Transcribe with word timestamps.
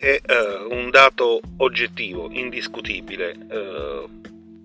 è 0.00 0.18
uh, 0.26 0.72
un 0.74 0.88
dato 0.88 1.42
oggettivo, 1.58 2.30
indiscutibile. 2.30 3.36
Uh, 3.50 4.08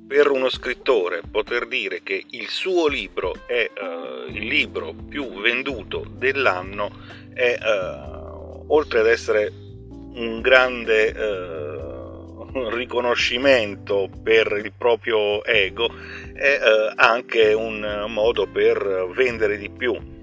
per 0.07 0.31
uno 0.31 0.47
scrittore 0.49 1.23
poter 1.29 1.67
dire 1.67 2.01
che 2.03 2.23
il 2.29 2.47
suo 2.47 2.87
libro 2.87 3.33
è 3.45 3.69
uh, 3.69 4.31
il 4.31 4.45
libro 4.45 4.93
più 4.93 5.41
venduto 5.41 6.05
dell'anno 6.09 6.89
è, 7.33 7.57
oltre 8.67 9.01
ad 9.01 9.07
essere 9.07 9.51
un 10.13 10.39
grande 10.39 11.13
riconoscimento 12.71 14.09
per 14.23 14.57
il 14.63 14.71
proprio 14.77 15.43
ego, 15.43 15.93
è 16.33 16.57
anche 16.95 17.51
un 17.51 18.05
modo 18.07 18.47
per 18.47 19.09
vendere 19.13 19.57
di 19.57 19.69
più 19.69 20.14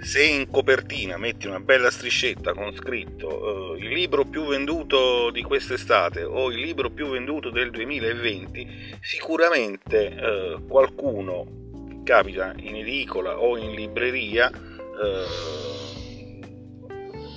se 0.00 0.24
in 0.24 0.48
copertina 0.48 1.16
metti 1.16 1.46
una 1.46 1.60
bella 1.60 1.90
striscetta 1.90 2.54
con 2.54 2.72
scritto 2.74 3.72
uh, 3.72 3.74
il 3.74 3.88
libro 3.88 4.24
più 4.24 4.44
venduto 4.44 5.30
di 5.30 5.42
quest'estate 5.42 6.22
o 6.22 6.50
il 6.50 6.60
libro 6.60 6.90
più 6.90 7.08
venduto 7.08 7.50
del 7.50 7.70
2020, 7.70 8.96
sicuramente 9.00 10.06
uh, 10.06 10.64
qualcuno 10.66 12.02
capita 12.04 12.54
in 12.58 12.76
edicola 12.76 13.38
o 13.38 13.56
in 13.58 13.72
libreria 13.72 14.50
uh, 14.50 15.26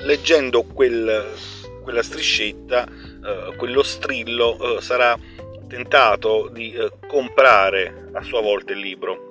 leggendo 0.03 0.63
quel, 0.63 1.33
quella 1.83 2.03
striscetta, 2.03 2.87
quello 3.55 3.83
strillo, 3.83 4.79
sarà 4.81 5.15
tentato 5.67 6.49
di 6.51 6.73
comprare 7.07 8.09
a 8.13 8.23
sua 8.23 8.41
volta 8.41 8.71
il 8.71 8.79
libro 8.79 9.30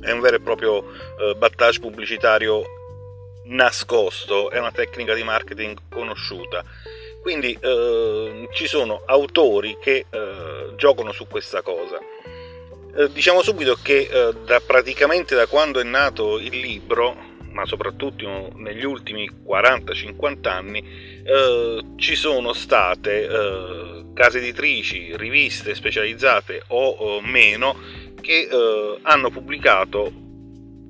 è 0.00 0.10
un 0.10 0.20
vero 0.20 0.36
e 0.36 0.40
proprio 0.40 0.84
eh, 1.18 1.34
battage 1.36 1.80
pubblicitario 1.80 2.64
nascosto, 3.46 4.50
è 4.50 4.58
una 4.58 4.72
tecnica 4.72 5.14
di 5.14 5.22
marketing 5.22 5.78
conosciuta. 5.90 6.64
Quindi 7.20 7.58
eh, 7.60 8.48
ci 8.52 8.66
sono 8.66 9.02
autori 9.04 9.78
che 9.80 10.06
eh, 10.08 10.72
giocano 10.76 11.12
su 11.12 11.26
questa 11.26 11.60
cosa. 11.62 11.98
Eh, 12.96 13.10
diciamo 13.12 13.42
subito 13.42 13.76
che 13.82 14.08
eh, 14.10 14.32
da 14.44 14.60
praticamente 14.60 15.34
da 15.34 15.46
quando 15.46 15.80
è 15.80 15.82
nato 15.82 16.38
il 16.38 16.56
libro, 16.56 17.16
ma 17.50 17.66
soprattutto 17.66 18.50
negli 18.54 18.84
ultimi 18.84 19.28
40-50 19.44 20.48
anni, 20.48 21.22
eh, 21.24 21.84
ci 21.96 22.14
sono 22.14 22.52
state 22.52 23.95
case 24.16 24.38
editrici, 24.38 25.14
riviste 25.14 25.74
specializzate 25.74 26.62
o, 26.68 26.88
o 26.88 27.20
meno 27.20 27.78
che 28.18 28.48
eh, 28.50 28.98
hanno 29.02 29.30
pubblicato 29.30 30.10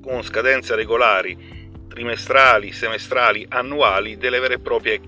con 0.01 0.23
scadenze 0.23 0.75
regolari 0.75 1.55
trimestrali, 1.89 2.71
semestrali, 2.71 3.45
annuali 3.49 4.17
delle 4.17 4.39
vere 4.39 4.53
e 4.53 4.59
proprie 4.59 5.01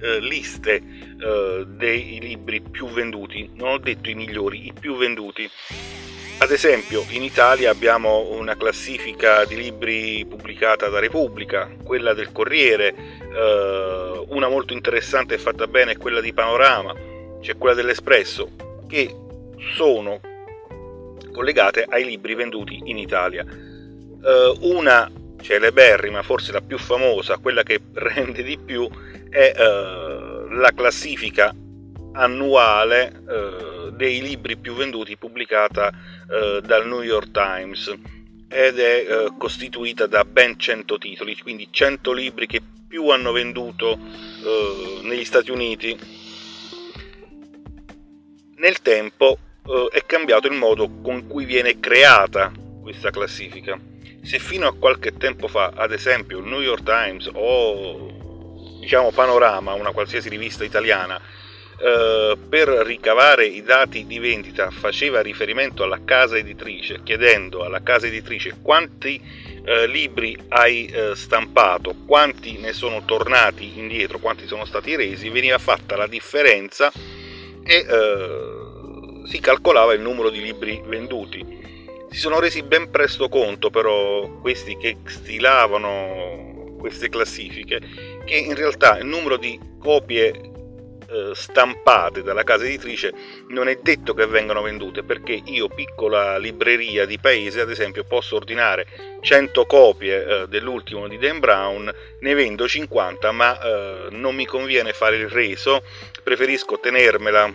eh, 0.00 0.18
liste 0.18 0.82
eh, 1.20 1.64
dei 1.68 2.18
libri 2.20 2.60
più 2.60 2.88
venduti, 2.88 3.50
non 3.54 3.68
ho 3.68 3.78
detto 3.78 4.10
i 4.10 4.14
migliori, 4.14 4.66
i 4.66 4.72
più 4.78 4.96
venduti. 4.96 5.48
Ad 6.38 6.50
esempio 6.50 7.04
in 7.10 7.22
Italia 7.22 7.70
abbiamo 7.70 8.30
una 8.30 8.56
classifica 8.56 9.44
di 9.44 9.54
libri 9.54 10.26
pubblicata 10.26 10.88
da 10.88 10.98
Repubblica, 10.98 11.70
quella 11.84 12.14
del 12.14 12.32
Corriere, 12.32 12.94
eh, 13.32 14.24
una 14.28 14.48
molto 14.48 14.72
interessante 14.72 15.34
e 15.34 15.38
fatta 15.38 15.68
bene 15.68 15.92
è 15.92 15.96
quella 15.96 16.20
di 16.20 16.32
Panorama, 16.32 16.92
c'è 17.42 17.58
quella 17.58 17.74
dell'Espresso, 17.74 18.50
che 18.88 19.14
sono 19.74 20.20
collegate 21.32 21.84
ai 21.88 22.04
libri 22.04 22.34
venduti 22.34 22.80
in 22.84 22.96
Italia. 22.96 23.44
Uh, 23.44 24.70
una 24.70 25.10
celeberrima, 25.40 26.22
forse 26.22 26.52
la 26.52 26.60
più 26.60 26.78
famosa, 26.78 27.38
quella 27.38 27.64
che 27.64 27.80
rende 27.94 28.44
di 28.44 28.56
più, 28.56 28.88
è 29.28 29.52
uh, 29.56 30.48
la 30.50 30.70
classifica 30.74 31.52
annuale 32.12 33.12
uh, 33.26 33.90
dei 33.90 34.20
libri 34.22 34.56
più 34.56 34.74
venduti 34.74 35.16
pubblicata 35.16 36.10
dal 36.32 36.86
New 36.86 37.02
York 37.02 37.30
Times 37.30 37.94
ed 38.48 38.78
è 38.78 39.26
costituita 39.36 40.06
da 40.06 40.24
ben 40.24 40.58
100 40.58 40.96
titoli, 40.96 41.36
quindi 41.36 41.68
100 41.70 42.10
libri 42.10 42.46
che 42.46 42.62
più 42.88 43.08
hanno 43.08 43.32
venduto 43.32 43.98
negli 45.02 45.26
Stati 45.26 45.50
Uniti. 45.50 46.21
Nel 48.62 48.80
tempo 48.80 49.38
eh, 49.66 49.88
è 49.90 50.06
cambiato 50.06 50.46
il 50.46 50.52
modo 50.52 50.88
con 51.02 51.26
cui 51.26 51.44
viene 51.44 51.80
creata 51.80 52.52
questa 52.80 53.10
classifica. 53.10 53.76
Se 54.22 54.38
fino 54.38 54.68
a 54.68 54.72
qualche 54.72 55.16
tempo 55.16 55.48
fa, 55.48 55.72
ad 55.74 55.90
esempio, 55.90 56.38
il 56.38 56.44
New 56.44 56.60
York 56.60 56.84
Times 56.84 57.28
o 57.32 58.78
diciamo 58.78 59.10
Panorama, 59.10 59.74
una 59.74 59.90
qualsiasi 59.90 60.28
rivista 60.28 60.62
italiana, 60.62 61.20
eh, 61.76 62.38
per 62.48 62.68
ricavare 62.68 63.46
i 63.46 63.64
dati 63.64 64.06
di 64.06 64.20
vendita 64.20 64.70
faceva 64.70 65.22
riferimento 65.22 65.82
alla 65.82 66.04
casa 66.04 66.36
editrice, 66.36 67.00
chiedendo 67.02 67.64
alla 67.64 67.82
casa 67.82 68.06
editrice 68.06 68.58
quanti 68.62 69.20
eh, 69.64 69.88
libri 69.88 70.38
hai 70.50 70.86
eh, 70.86 71.16
stampato, 71.16 71.96
quanti 72.06 72.58
ne 72.58 72.72
sono 72.72 73.04
tornati 73.04 73.76
indietro, 73.76 74.20
quanti 74.20 74.46
sono 74.46 74.64
stati 74.66 74.94
resi, 74.94 75.30
veniva 75.30 75.58
fatta 75.58 75.96
la 75.96 76.06
differenza 76.06 76.92
e 77.64 77.86
eh, 77.88 78.51
si 79.24 79.40
calcolava 79.40 79.94
il 79.94 80.00
numero 80.00 80.30
di 80.30 80.42
libri 80.42 80.82
venduti. 80.84 81.60
Si 82.10 82.18
sono 82.18 82.40
resi 82.40 82.62
ben 82.62 82.90
presto 82.90 83.28
conto 83.28 83.70
però 83.70 84.28
questi 84.40 84.76
che 84.76 84.98
stilavano 85.06 86.76
queste 86.78 87.08
classifiche 87.08 87.80
che 88.24 88.34
in 88.34 88.54
realtà 88.54 88.98
il 88.98 89.06
numero 89.06 89.36
di 89.36 89.58
copie 89.78 90.50
eh, 91.12 91.32
stampate 91.34 92.22
dalla 92.22 92.42
casa 92.42 92.64
editrice 92.64 93.12
non 93.48 93.68
è 93.68 93.78
detto 93.82 94.14
che 94.14 94.26
vengano 94.26 94.62
vendute 94.62 95.02
perché 95.02 95.40
io 95.44 95.68
piccola 95.68 96.38
libreria 96.38 97.04
di 97.04 97.18
paese 97.18 97.60
ad 97.60 97.70
esempio 97.70 98.02
posso 98.04 98.36
ordinare 98.36 98.86
100 99.20 99.66
copie 99.66 100.24
eh, 100.24 100.48
dell'ultimo 100.48 101.06
di 101.08 101.18
Dan 101.18 101.38
Brown 101.38 101.92
ne 102.18 102.34
vendo 102.34 102.66
50 102.66 103.30
ma 103.30 103.60
eh, 103.60 104.06
non 104.10 104.34
mi 104.34 104.46
conviene 104.46 104.92
fare 104.92 105.16
il 105.16 105.28
reso 105.28 105.84
preferisco 106.22 106.80
tenermela 106.80 107.52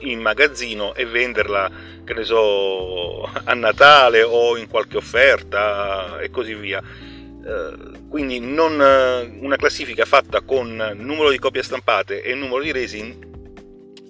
in 0.00 0.20
magazzino 0.20 0.94
e 0.94 1.04
venderla, 1.06 1.70
che 2.04 2.14
ne 2.14 2.24
so, 2.24 3.22
a 3.24 3.54
Natale 3.54 4.22
o 4.22 4.56
in 4.56 4.68
qualche 4.68 4.96
offerta 4.96 6.20
e 6.20 6.30
così 6.30 6.54
via. 6.54 6.80
Eh, 6.80 7.98
quindi 8.08 8.38
non, 8.40 8.80
eh, 8.80 9.38
una 9.40 9.56
classifica 9.56 10.04
fatta 10.04 10.40
con 10.42 10.94
numero 10.96 11.30
di 11.30 11.38
copie 11.38 11.62
stampate 11.62 12.22
e 12.22 12.34
numero 12.34 12.62
di 12.62 12.72
resi 12.72 13.28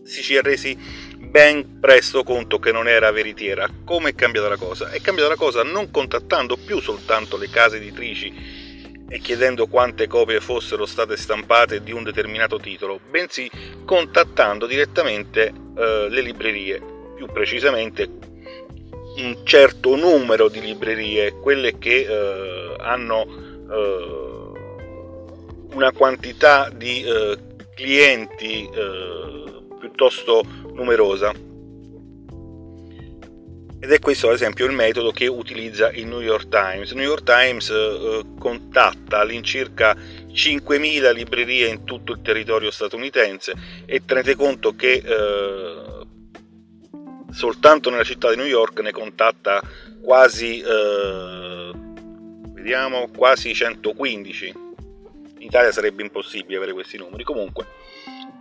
si 0.05 0.23
ci 0.23 0.35
è 0.35 0.43
resi 0.43 0.77
ben 1.17 1.79
presto 1.79 2.25
conto 2.25 2.59
che 2.59 2.73
non 2.73 2.89
era 2.89 3.13
veritiera. 3.13 3.69
Come 3.85 4.11
è 4.11 4.15
cambiata 4.15 4.49
la 4.49 4.57
cosa? 4.57 4.91
È 4.91 5.01
cambiata 5.01 5.31
la 5.31 5.37
cosa 5.37 5.63
non 5.63 5.91
contattando 5.91 6.57
più 6.57 6.81
soltanto 6.81 7.37
le 7.37 7.49
case 7.49 7.77
editrici 7.77 8.60
e 9.13 9.19
chiedendo 9.19 9.67
quante 9.67 10.07
copie 10.07 10.39
fossero 10.39 10.87
state 10.87 11.17
stampate 11.17 11.83
di 11.83 11.91
un 11.91 12.05
determinato 12.05 12.61
titolo, 12.61 13.01
bensì 13.11 13.51
contattando 13.85 14.67
direttamente 14.67 15.53
eh, 15.77 16.07
le 16.09 16.21
librerie, 16.21 16.81
più 17.17 17.27
precisamente 17.27 18.09
un 19.17 19.39
certo 19.43 19.97
numero 19.97 20.49
di 20.49 20.61
librerie, 20.61 21.33
quelle 21.33 21.77
che 21.77 22.07
eh, 22.09 22.77
hanno 22.79 23.27
eh, 23.69 24.53
una 25.75 25.91
quantità 25.91 26.71
di 26.73 27.03
eh, 27.03 27.37
clienti 27.75 28.71
eh, 28.73 29.45
piuttosto 29.81 30.45
numerosa 30.73 31.49
ed 33.83 33.91
è 33.91 33.99
questo 33.99 34.29
ad 34.29 34.35
esempio 34.35 34.67
il 34.67 34.73
metodo 34.73 35.11
che 35.11 35.27
utilizza 35.27 35.91
il 35.91 36.07
New 36.07 36.21
York 36.21 36.49
Times. 36.49 36.91
Il 36.91 36.99
New 36.99 37.07
York 37.07 37.25
Times 37.25 37.71
eh, 37.71 38.25
contatta 38.39 39.21
all'incirca 39.21 39.97
5.000 39.97 41.15
librerie 41.15 41.67
in 41.69 41.85
tutto 41.85 42.13
il 42.13 42.21
territorio 42.21 42.71
statunitense 42.71 43.55
e 43.87 44.05
tenete 44.05 44.37
conto 44.37 44.77
che 44.77 45.03
eh, 45.03 46.05
soltanto 47.33 47.89
nella 47.89 48.05
città 48.05 48.29
di 48.29 48.37
New 48.37 48.45
York 48.45 48.81
ne 48.81 48.93
contatta 48.93 49.63
quasi, 50.03 50.61
eh, 50.61 51.71
vediamo, 52.53 53.09
quasi 53.17 53.55
115. 53.55 54.49
In 55.39 55.47
Italia 55.47 55.73
sarebbe 55.73 56.03
impossibile 56.03 56.59
avere 56.59 56.75
questi 56.75 56.99
numeri. 56.99 57.25
Comunque, 57.25 57.67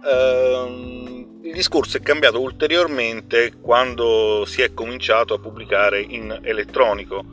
ehm, 0.06 1.42
il 1.44 1.54
discorso 1.54 1.98
è 1.98 2.02
cambiato 2.02 2.40
ulteriormente 2.40 3.54
quando 3.60 4.44
si 4.46 4.62
è 4.62 4.74
cominciato 4.74 5.34
a 5.34 5.40
pubblicare 5.40 6.00
in 6.02 6.38
elettronico 6.44 7.26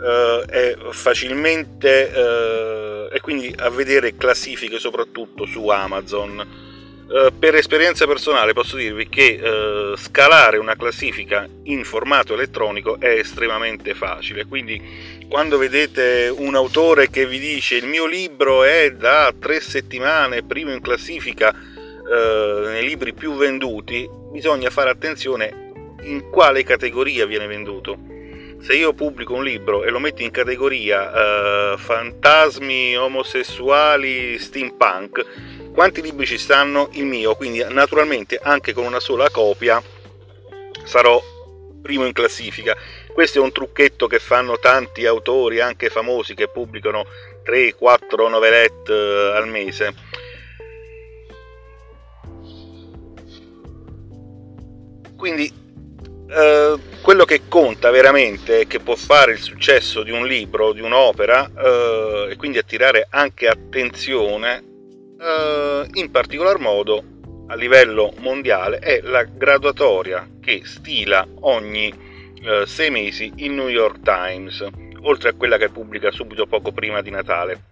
uh, 0.00 0.50
e 0.50 0.76
facilmente 0.90 2.10
uh, 2.14 3.14
e 3.14 3.20
quindi 3.20 3.54
a 3.58 3.68
vedere 3.68 4.16
classifiche 4.16 4.78
soprattutto 4.78 5.44
su 5.44 5.68
Amazon. 5.68 6.68
eh, 7.12 7.32
per 7.36 7.56
esperienza 7.56 8.06
personale 8.06 8.52
posso 8.52 8.76
dirvi 8.76 9.08
che 9.08 9.40
eh, 9.42 9.96
scalare 9.96 10.58
una 10.58 10.76
classifica 10.76 11.44
in 11.64 11.84
formato 11.84 12.34
elettronico 12.34 13.00
è 13.00 13.08
estremamente 13.08 13.94
facile, 13.94 14.46
quindi 14.46 14.80
quando 15.28 15.58
vedete 15.58 16.32
un 16.32 16.54
autore 16.54 17.10
che 17.10 17.26
vi 17.26 17.40
dice 17.40 17.74
il 17.74 17.86
mio 17.86 18.06
libro 18.06 18.62
è 18.62 18.92
da 18.92 19.34
tre 19.38 19.60
settimane 19.60 20.44
primo 20.44 20.72
in 20.72 20.80
classifica 20.80 21.52
eh, 22.10 22.62
nei 22.66 22.84
libri 22.84 23.14
più 23.14 23.34
venduti, 23.34 24.08
bisogna 24.32 24.68
fare 24.70 24.90
attenzione 24.90 25.68
in 26.02 26.28
quale 26.30 26.64
categoria 26.64 27.26
viene 27.26 27.46
venduto. 27.46 27.96
Se 28.60 28.74
io 28.74 28.92
pubblico 28.92 29.34
un 29.34 29.44
libro 29.44 29.84
e 29.84 29.90
lo 29.90 29.98
metto 29.98 30.22
in 30.22 30.30
categoria 30.30 31.72
eh, 31.72 31.78
fantasmi 31.78 32.96
omosessuali 32.96 34.38
steampunk, 34.38 35.70
quanti 35.72 36.02
libri 36.02 36.26
ci 36.26 36.36
stanno? 36.36 36.88
Il 36.92 37.06
mio, 37.06 37.36
quindi 37.36 37.64
naturalmente 37.68 38.38
anche 38.42 38.72
con 38.72 38.84
una 38.84 39.00
sola 39.00 39.30
copia 39.30 39.82
sarò 40.84 41.22
primo 41.80 42.04
in 42.04 42.12
classifica. 42.12 42.76
Questo 43.12 43.38
è 43.38 43.42
un 43.42 43.52
trucchetto 43.52 44.06
che 44.06 44.18
fanno 44.18 44.58
tanti 44.58 45.06
autori, 45.06 45.60
anche 45.60 45.88
famosi, 45.88 46.34
che 46.34 46.48
pubblicano 46.48 47.06
3-4 47.44 48.28
novelette 48.28 48.92
eh, 48.92 49.36
al 49.36 49.48
mese. 49.48 49.94
Quindi 55.20 55.52
eh, 56.30 56.78
quello 57.02 57.24
che 57.26 57.42
conta 57.46 57.90
veramente, 57.90 58.66
che 58.66 58.80
può 58.80 58.96
fare 58.96 59.32
il 59.32 59.38
successo 59.38 60.02
di 60.02 60.10
un 60.10 60.26
libro, 60.26 60.72
di 60.72 60.80
un'opera, 60.80 61.50
eh, 61.58 62.28
e 62.30 62.36
quindi 62.36 62.56
attirare 62.56 63.06
anche 63.10 63.46
attenzione, 63.46 64.64
eh, 65.20 65.86
in 65.92 66.10
particolar 66.10 66.58
modo 66.58 67.04
a 67.48 67.54
livello 67.54 68.14
mondiale 68.20 68.78
è 68.78 69.02
la 69.02 69.24
graduatoria 69.24 70.26
che 70.40 70.62
stila 70.64 71.26
ogni 71.40 71.92
eh, 72.42 72.64
sei 72.64 72.88
mesi 72.90 73.30
il 73.36 73.52
New 73.52 73.68
York 73.68 74.00
Times, 74.00 74.66
oltre 75.02 75.28
a 75.28 75.34
quella 75.34 75.58
che 75.58 75.68
pubblica 75.68 76.10
subito 76.10 76.46
poco 76.46 76.72
prima 76.72 77.02
di 77.02 77.10
Natale. 77.10 77.64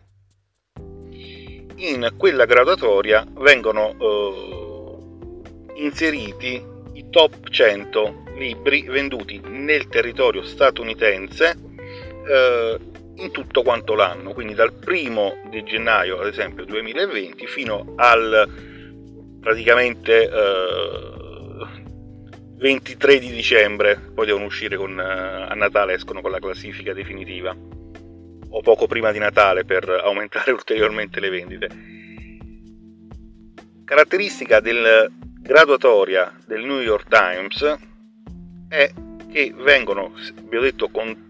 In 1.77 2.13
quella 2.15 2.45
graduatoria 2.45 3.25
vengono 3.39 3.95
eh, 3.99 5.81
inseriti 5.81 6.77
i 6.99 7.11
top 7.11 7.49
100 7.49 8.25
libri 8.37 8.83
venduti 8.83 9.41
nel 9.45 9.87
territorio 9.87 10.43
statunitense 10.43 11.57
eh, 12.29 12.79
in 13.17 13.31
tutto 13.31 13.63
quanto 13.63 13.95
l'anno, 13.95 14.33
quindi 14.33 14.55
dal 14.55 14.73
primo 14.73 15.41
di 15.49 15.63
gennaio 15.63 16.21
ad 16.21 16.27
esempio 16.27 16.65
2020 16.65 17.47
fino 17.47 17.95
al 17.97 18.49
praticamente 19.41 20.29
eh, 20.29 21.17
23 22.59 23.19
di 23.21 23.31
dicembre, 23.31 24.11
poi 24.15 24.27
devono 24.27 24.47
uscire 24.47 24.77
con, 24.77 24.99
eh, 24.99 25.03
a 25.03 25.55
Natale, 25.55 25.95
escono 25.95 26.21
con 26.21 26.33
la 26.33 26.41
classifica 26.41 26.93
definitiva 26.93 27.57
o 28.51 28.61
poco 28.63 28.87
prima 28.87 29.13
di 29.13 29.19
Natale 29.19 29.65
per 29.65 29.89
aumentare 29.89 30.51
ulteriormente 30.53 31.21
le 31.21 31.31
vendite. 31.31 31.69
Caratteristica 33.85 34.61
del 34.61 35.11
graduatoria 35.41 36.33
del 36.47 36.65
New 36.65 36.81
York 36.81 37.09
Times 37.09 37.79
è 38.69 38.93
che 39.31 39.53
vengono, 39.57 40.13
vi 40.49 40.57
ho 40.57 40.61
detto, 40.61 40.89
con 40.89 41.27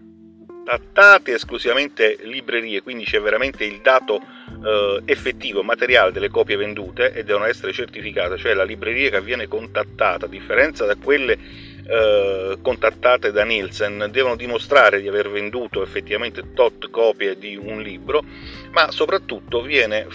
trattate 0.65 1.33
esclusivamente 1.33 2.17
librerie, 2.21 2.81
quindi 2.81 3.03
c'è 3.03 3.19
veramente 3.19 3.63
il 3.63 3.79
dato 3.81 4.21
eh, 4.63 5.01
effettivo, 5.05 5.63
materiale 5.63 6.11
delle 6.11 6.29
copie 6.29 6.57
vendute 6.57 7.11
e 7.11 7.23
devono 7.23 7.45
essere 7.45 7.73
certificate, 7.73 8.37
cioè 8.37 8.53
la 8.53 8.63
libreria 8.63 9.09
che 9.09 9.21
viene 9.21 9.47
contattata, 9.47 10.25
a 10.25 10.29
differenza 10.29 10.85
da 10.85 10.95
quelle 10.95 11.37
eh, 11.87 12.57
contattate 12.61 13.31
da 13.31 13.43
Nielsen, 13.43 14.09
devono 14.11 14.35
dimostrare 14.35 15.01
di 15.01 15.07
aver 15.07 15.29
venduto 15.29 15.81
effettivamente 15.81 16.53
tot 16.53 16.89
copie 16.91 17.37
di 17.37 17.55
un 17.55 17.81
libro, 17.81 18.23
ma 18.71 18.91
soprattutto 18.91 19.61
viene 19.61 20.05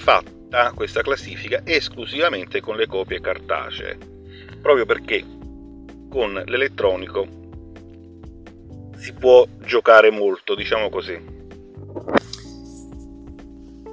fatta 0.55 0.73
questa 0.73 1.03
classifica 1.03 1.62
esclusivamente 1.65 2.61
con 2.61 2.77
le 2.77 2.87
copie 2.87 3.21
cartacee, 3.21 3.99
proprio 4.62 4.87
perché 4.87 5.25
con 6.09 6.41
l'elettronico 6.47 7.27
si 8.97 9.12
può 9.15 9.45
giocare 9.59 10.11
molto, 10.11 10.55
diciamo 10.55 10.89
così. 10.89 11.33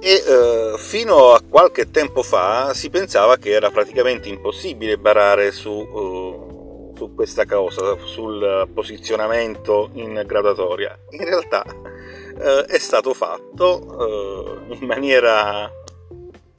E 0.04 0.14
eh, 0.14 0.74
fino 0.78 1.32
a 1.32 1.42
qualche 1.48 1.90
tempo 1.90 2.22
fa 2.22 2.72
si 2.74 2.90
pensava 2.90 3.36
che 3.36 3.50
era 3.50 3.70
praticamente 3.70 4.28
impossibile 4.28 4.98
barare 4.98 5.52
su, 5.52 5.70
uh, 5.70 6.94
su 6.96 7.14
questa 7.14 7.44
cosa, 7.44 7.96
sul 8.04 8.68
posizionamento 8.72 9.90
in 9.94 10.22
graduatoria. 10.26 10.96
In 11.10 11.24
realtà 11.24 11.64
uh, 11.66 12.64
è 12.66 12.78
stato 12.78 13.14
fatto 13.14 14.60
uh, 14.68 14.74
in 14.74 14.86
maniera 14.86 15.70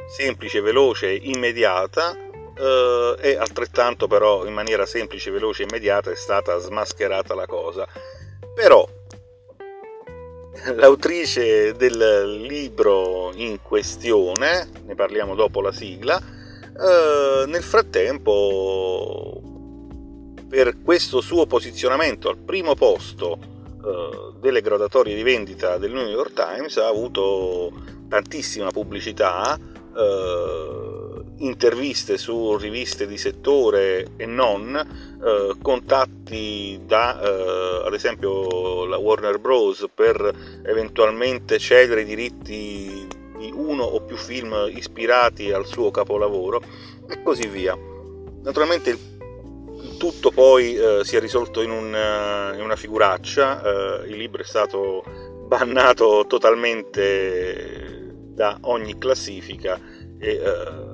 semplice, 0.07 0.61
veloce, 0.61 1.11
immediata 1.13 2.17
e 2.55 3.35
altrettanto 3.35 4.07
però 4.07 4.45
in 4.45 4.53
maniera 4.53 4.85
semplice, 4.85 5.31
veloce 5.31 5.63
e 5.63 5.65
immediata 5.67 6.11
è 6.11 6.15
stata 6.15 6.57
smascherata 6.59 7.33
la 7.33 7.47
cosa. 7.47 7.87
Però 8.53 8.87
l'autrice 10.75 11.73
del 11.73 12.37
libro 12.41 13.31
in 13.33 13.59
questione, 13.61 14.69
ne 14.85 14.95
parliamo 14.95 15.35
dopo 15.35 15.61
la 15.61 15.71
sigla, 15.71 16.17
eh, 16.19 17.45
nel 17.47 17.63
frattempo 17.63 19.41
per 20.47 20.81
questo 20.83 21.21
suo 21.21 21.47
posizionamento 21.47 22.29
al 22.29 22.37
primo 22.37 22.75
posto 22.75 23.37
eh, 23.83 24.33
delle 24.39 24.61
gradatorie 24.61 25.15
di 25.15 25.23
vendita 25.23 25.77
del 25.77 25.91
New 25.91 26.07
York 26.07 26.33
Times 26.33 26.77
ha 26.77 26.87
avuto 26.87 27.71
tantissima 28.07 28.69
pubblicità, 28.69 29.57
eh, 29.95 31.23
interviste 31.37 32.17
su 32.17 32.55
riviste 32.57 33.07
di 33.07 33.17
settore 33.17 34.07
e 34.17 34.25
non, 34.25 34.75
eh, 34.75 35.55
contatti 35.61 36.79
da 36.85 37.21
eh, 37.21 37.85
ad 37.85 37.93
esempio 37.93 38.85
la 38.85 38.97
Warner 38.97 39.39
Bros. 39.39 39.87
per 39.93 40.61
eventualmente 40.65 41.59
cedere 41.59 42.01
i 42.01 42.05
diritti 42.05 43.07
di 43.37 43.51
uno 43.53 43.83
o 43.83 44.01
più 44.01 44.15
film 44.15 44.69
ispirati 44.73 45.51
al 45.51 45.65
suo 45.65 45.91
capolavoro 45.91 46.61
e 47.09 47.21
così 47.21 47.47
via. 47.47 47.77
Naturalmente 48.43 48.89
il 48.89 49.97
tutto 49.97 50.31
poi 50.31 50.75
eh, 50.75 51.01
si 51.03 51.15
è 51.15 51.19
risolto 51.19 51.61
in, 51.61 51.71
un, 51.71 51.87
in 52.55 52.61
una 52.61 52.75
figuraccia, 52.75 53.61
eh, 54.03 54.07
il 54.09 54.17
libro 54.17 54.41
è 54.41 54.45
stato 54.45 55.03
bannato 55.45 56.25
totalmente 56.27 58.02
da 58.33 58.57
ogni 58.61 58.97
classifica 58.97 59.79
e 60.19 60.29
eh, 60.29 60.93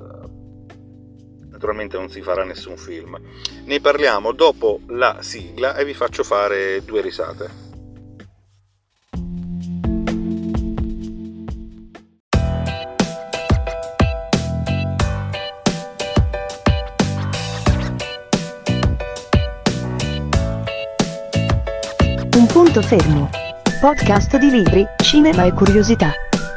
naturalmente 1.50 1.96
non 1.98 2.08
si 2.08 2.22
farà 2.22 2.44
nessun 2.44 2.76
film. 2.76 3.18
Ne 3.64 3.80
parliamo 3.80 4.32
dopo 4.32 4.80
la 4.88 5.18
sigla 5.20 5.76
e 5.76 5.84
vi 5.84 5.94
faccio 5.94 6.22
fare 6.22 6.82
due 6.84 7.00
risate. 7.00 7.68
Un 22.32 22.46
punto 22.46 22.80
fermo. 22.80 23.28
Podcast 23.80 24.36
di 24.38 24.50
libri, 24.50 24.86
cinema 25.02 25.44
e 25.44 25.52
curiosità. 25.52 26.12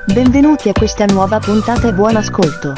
Benvenuti 0.05 0.67
a 0.67 0.74
questa 0.74 1.05
nuova 1.05 1.39
puntata 1.39 1.88
e 1.88 1.93
buon 1.93 2.17
ascolto. 2.17 2.74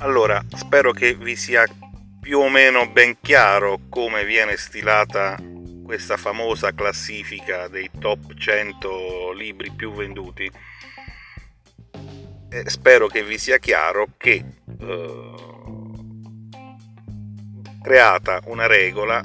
Allora, 0.00 0.44
spero 0.54 0.92
che 0.92 1.14
vi 1.14 1.34
sia 1.34 1.64
più 2.20 2.40
o 2.40 2.50
meno 2.50 2.86
ben 2.90 3.16
chiaro 3.20 3.80
come 3.88 4.24
viene 4.24 4.56
stilata 4.56 5.36
questa 5.82 6.18
famosa 6.18 6.72
classifica 6.72 7.66
dei 7.66 7.88
top 7.98 8.34
100 8.34 9.32
libri 9.32 9.72
più 9.74 9.94
venduti. 9.94 10.50
E 12.50 12.70
spero 12.70 13.06
che 13.08 13.22
vi 13.22 13.38
sia 13.38 13.58
chiaro 13.58 14.08
che 14.16 14.44
eh, 14.80 15.32
creata 17.82 18.40
una 18.46 18.66
regola 18.66 19.22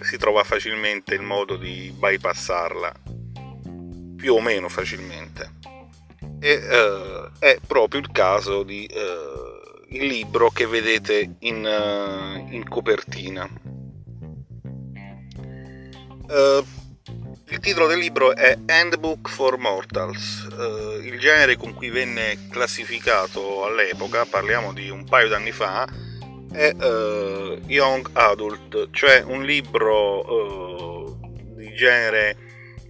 si 0.00 0.16
trova 0.16 0.44
facilmente 0.44 1.14
il 1.14 1.22
modo 1.22 1.56
di 1.56 1.92
bypassarla, 1.96 2.92
più 4.16 4.34
o 4.34 4.40
meno 4.40 4.68
facilmente. 4.68 5.54
E 6.38 6.50
eh, 6.50 7.30
è 7.38 7.58
proprio 7.66 8.00
il 8.00 8.12
caso 8.12 8.62
di 8.62 8.86
eh, 8.86 9.36
libro 9.88 10.50
che 10.50 10.66
vedete 10.66 11.36
in, 11.40 11.64
uh, 11.64 12.52
in 12.52 12.68
copertina. 12.68 13.48
Uh, 16.28 16.64
il 17.48 17.60
titolo 17.60 17.86
del 17.86 17.98
libro 17.98 18.34
è 18.34 18.58
Handbook 18.66 19.28
for 19.28 19.56
Mortals, 19.58 20.48
uh, 20.50 21.00
il 21.00 21.18
genere 21.18 21.56
con 21.56 21.74
cui 21.74 21.90
venne 21.90 22.48
classificato 22.50 23.64
all'epoca, 23.64 24.24
parliamo 24.24 24.72
di 24.72 24.90
un 24.90 25.04
paio 25.04 25.28
d'anni 25.28 25.52
fa, 25.52 25.86
è 26.52 26.74
Young 27.66 28.08
Adult, 28.12 28.88
cioè 28.90 29.22
un 29.26 29.44
libro 29.44 31.18
di 31.54 31.72
genere 31.74 32.36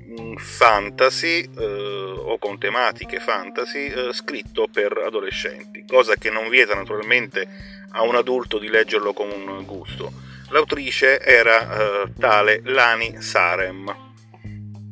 mm, 0.09 0.37
fantasy 0.37 1.49
o 1.57 2.39
con 2.39 2.59
tematiche 2.59 3.19
fantasy 3.19 3.87
eh, 3.87 4.13
scritto 4.13 4.69
per 4.71 4.97
adolescenti, 5.05 5.85
cosa 5.87 6.15
che 6.15 6.31
non 6.31 6.49
vieta 6.49 6.75
naturalmente 6.75 7.47
a 7.91 8.03
un 8.03 8.15
adulto 8.15 8.59
di 8.59 8.69
leggerlo 8.69 9.13
con 9.13 9.31
un 9.31 9.65
gusto. 9.65 10.13
L'autrice 10.51 11.21
era 11.21 12.03
eh, 12.05 12.13
tale 12.19 12.61
Lani 12.65 13.21
Sarem, 13.21 14.06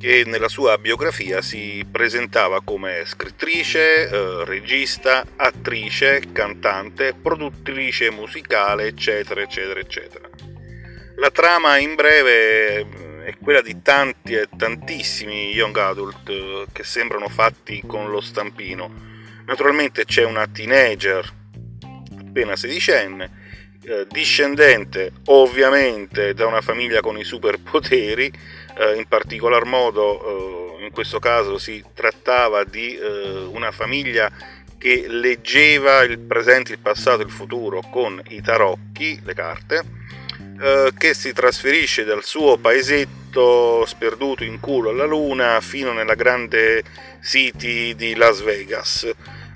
che 0.04 0.25
nella 0.26 0.50
sua 0.50 0.76
biografia 0.76 1.40
si 1.40 1.82
presentava 1.90 2.61
come 2.62 3.04
scrittrice, 3.06 4.06
eh, 4.06 4.44
regista, 4.44 5.25
attrice, 5.34 6.25
cantante, 6.30 7.14
produttrice 7.14 8.11
musicale, 8.11 8.84
eccetera, 8.88 9.40
eccetera, 9.40 9.80
eccetera. 9.80 10.28
La 11.16 11.30
trama 11.30 11.78
in 11.78 11.94
breve 11.94 12.87
è 13.25 13.34
quella 13.42 13.62
di 13.62 13.80
tanti 13.80 14.34
e 14.34 14.46
tantissimi 14.54 15.52
young 15.52 15.78
adult 15.78 16.28
eh, 16.28 16.66
che 16.70 16.84
sembrano 16.84 17.30
fatti 17.30 17.82
con 17.87 18.11
lo 18.11 18.20
stampino. 18.20 18.92
Naturalmente 19.46 20.04
c'è 20.04 20.25
una 20.25 20.46
teenager 20.46 21.26
appena 22.18 22.56
sedicenne, 22.56 23.30
eh, 23.84 24.06
discendente 24.11 25.12
ovviamente 25.26 26.34
da 26.34 26.46
una 26.46 26.61
famiglia 26.61 27.00
con 27.00 27.16
i 27.16 27.25
superpoteri, 27.25 28.30
eh, 28.76 28.97
in 28.97 29.07
particolar 29.07 29.64
modo 29.64 30.78
eh, 30.78 30.85
in 30.85 30.90
questo 30.93 31.19
caso 31.19 31.59
si 31.59 31.83
trattava 31.95 32.64
di 32.64 32.97
eh, 32.97 33.49
una 33.50 33.71
famiglia 33.71 34.31
che 34.78 35.07
leggeva 35.09 36.02
il 36.02 36.19
presente, 36.19 36.73
il 36.73 36.78
passato 36.78 37.23
e 37.23 37.25
il 37.25 37.31
futuro 37.31 37.81
con 37.90 38.21
i 38.28 38.43
tarocchi, 38.43 39.21
le 39.25 39.35
carte, 39.35 39.83
eh, 40.61 40.93
che 40.97 41.14
si 41.14 41.33
trasferisce 41.33 42.04
dal 42.04 42.23
suo 42.23 42.59
paesetto 42.59 43.85
sperduto 43.87 44.45
in 44.45 44.61
culo 44.61 44.90
alla 44.90 45.07
luna 45.07 45.61
fino 45.61 45.93
nella 45.93 46.14
grande 46.14 46.83
city 47.23 47.95
di 47.95 48.14
Las 48.14 48.43
Vegas. 48.43 49.11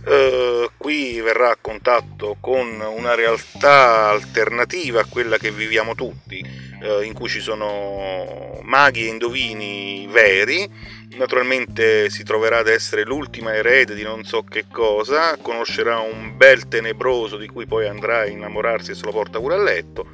Uh, 0.05 0.71
qui 0.79 1.21
verrà 1.21 1.51
a 1.51 1.59
contatto 1.61 2.39
con 2.41 2.81
una 2.81 3.15
realtà 3.15 4.09
alternativa 4.09 5.01
a 5.01 5.05
quella 5.05 5.37
che 5.37 5.51
viviamo 5.51 5.95
tutti, 5.95 6.43
uh, 6.83 7.01
in 7.01 7.13
cui 7.13 7.29
ci 7.29 7.41
sono 7.41 8.59
maghi 8.63 9.05
e 9.07 9.09
indovini 9.09 10.07
veri. 10.11 10.97
Naturalmente 11.17 12.11
si 12.11 12.23
troverà 12.23 12.59
ad 12.59 12.69
essere 12.69 13.05
l'ultima 13.05 13.55
erede 13.55 13.95
di 13.95 14.03
non 14.03 14.25
so 14.25 14.43
che 14.43 14.67
cosa, 14.71 15.37
conoscerà 15.41 15.99
un 15.99 16.37
bel 16.37 16.69
tenebroso 16.69 17.37
di 17.37 17.49
cui 17.49 17.67
poi 17.67 17.87
andrà 17.87 18.21
a 18.21 18.27
innamorarsi 18.27 18.91
e 18.91 18.95
se 18.95 19.05
lo 19.05 19.13
porta 19.13 19.39
pure 19.39 19.55
a 19.55 19.63
letto 19.63 20.07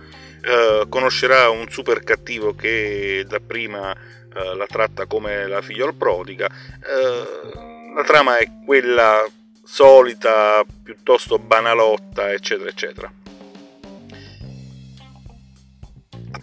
eh, 0.47 0.85
conoscerà 0.91 1.49
un 1.49 1.71
super 1.71 2.05
cattivo 2.05 2.55
che 2.55 3.25
dapprima 3.27 3.91
uh, 3.91 4.55
la 4.55 4.67
tratta 4.67 5.07
come 5.07 5.47
la 5.47 5.63
figliol 5.63 5.95
prodiga. 5.95 6.47
Uh, 6.47 7.95
la 7.95 8.05
trama 8.05 8.37
è 8.37 8.51
quella 8.65 9.25
solita, 9.63 10.63
piuttosto 10.83 11.39
banalotta, 11.39 12.31
eccetera, 12.31 12.69
eccetera. 12.69 13.11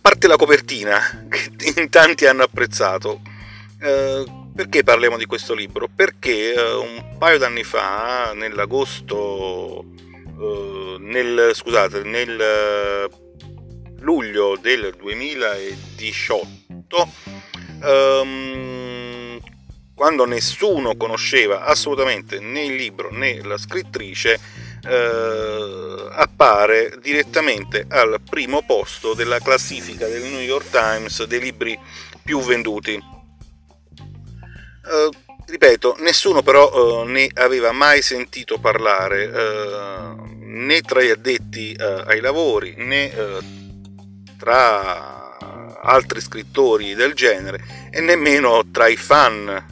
Parte 0.01 0.27
la 0.27 0.36
copertina, 0.36 1.27
che 1.29 1.74
in 1.79 1.89
tanti 1.89 2.25
hanno 2.25 2.43
apprezzato, 2.43 3.22
perché 4.53 4.84
parliamo 4.84 5.17
di 5.17 5.25
questo 5.25 5.53
libro? 5.53 5.88
Perché 5.93 6.53
un 6.55 7.15
paio 7.17 7.38
d'anni 7.38 7.63
fa, 7.63 8.34
nell'agosto, 8.36 9.86
nel, 11.00 11.51
scusate, 11.53 12.03
nel 12.03 13.10
luglio 14.00 14.58
del 14.60 14.93
2018, 14.98 17.12
um, 17.84 19.39
quando 19.93 20.25
nessuno 20.25 20.98
conosceva 20.98 21.65
assolutamente 21.65 22.39
né 22.39 22.65
il 22.65 22.75
libro 22.75 23.12
né 23.12 23.41
la 23.43 23.58
scrittrice, 23.58 24.39
uh, 24.83 26.09
appare 26.11 26.97
direttamente 27.01 27.85
al 27.89 28.19
primo 28.27 28.63
posto 28.63 29.13
della 29.13 29.39
classifica 29.39 30.07
del 30.07 30.23
New 30.23 30.39
York 30.39 30.69
Times 30.69 31.23
dei 31.25 31.39
libri 31.39 31.77
più 32.23 32.41
venduti. 32.41 33.00
Uh, 34.83 35.09
ripeto, 35.45 35.95
nessuno 36.00 36.41
però 36.41 37.01
uh, 37.01 37.03
ne 37.03 37.29
aveva 37.33 37.71
mai 37.71 38.01
sentito 38.01 38.59
parlare, 38.59 39.25
uh, 39.25 40.15
né 40.39 40.81
tra 40.81 41.01
gli 41.01 41.09
addetti 41.09 41.75
uh, 41.77 42.03
ai 42.07 42.19
lavori 42.19 42.75
né 42.77 43.59
tra 44.38 45.21
altri 45.83 46.21
scrittori 46.21 46.93
del 46.93 47.13
genere 47.13 47.89
e 47.91 48.01
nemmeno 48.01 48.63
tra 48.71 48.88
i 48.88 48.97
fan. 48.97 49.65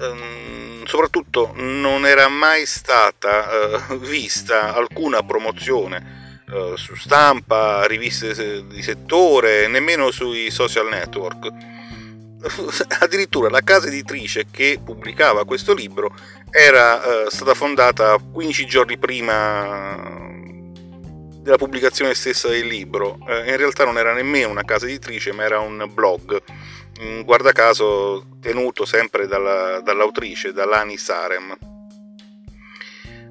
Ehm, 0.00 0.57
soprattutto 0.88 1.52
non 1.54 2.06
era 2.06 2.28
mai 2.28 2.64
stata 2.64 3.50
eh, 3.90 3.96
vista 3.98 4.74
alcuna 4.74 5.22
promozione 5.22 6.40
eh, 6.50 6.72
su 6.76 6.94
stampa, 6.94 7.86
riviste 7.86 8.64
di 8.66 8.82
settore, 8.82 9.68
nemmeno 9.68 10.10
sui 10.10 10.50
social 10.50 10.88
network. 10.88 11.46
Addirittura 13.00 13.50
la 13.50 13.60
casa 13.60 13.88
editrice 13.88 14.46
che 14.50 14.80
pubblicava 14.82 15.44
questo 15.44 15.74
libro 15.74 16.16
era 16.50 17.26
eh, 17.26 17.30
stata 17.30 17.52
fondata 17.52 18.16
15 18.16 18.64
giorni 18.64 18.96
prima 18.96 20.26
della 21.42 21.58
pubblicazione 21.58 22.14
stessa 22.14 22.48
del 22.48 22.66
libro. 22.66 23.18
Eh, 23.28 23.50
in 23.50 23.58
realtà 23.58 23.84
non 23.84 23.98
era 23.98 24.14
nemmeno 24.14 24.48
una 24.48 24.64
casa 24.64 24.86
editrice, 24.86 25.32
ma 25.32 25.44
era 25.44 25.58
un 25.58 25.86
blog, 25.92 26.40
guarda 27.24 27.52
caso 27.52 28.26
tenuto 28.40 28.84
sempre 28.84 29.26
dalla, 29.26 29.80
dall'autrice, 29.80 30.52
Lani 30.52 30.96
Sarem. 30.96 31.56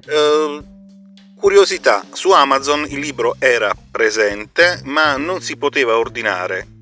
Eh, 0.06 0.62
curiosità, 1.34 2.04
su 2.12 2.30
Amazon 2.30 2.86
il 2.88 2.98
libro 2.98 3.36
era 3.38 3.74
presente, 3.90 4.80
ma 4.84 5.16
non 5.16 5.42
si 5.42 5.56
poteva 5.56 5.98
ordinare. 5.98 6.76